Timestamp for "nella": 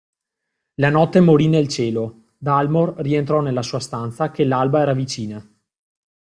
3.39-3.61